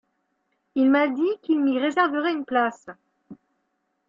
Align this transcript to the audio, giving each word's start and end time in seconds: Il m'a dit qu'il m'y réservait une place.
Il 0.73 0.89
m'a 0.89 1.09
dit 1.09 1.29
qu'il 1.43 1.61
m'y 1.63 1.77
réservait 1.79 2.33
une 2.33 2.43
place. 2.43 2.87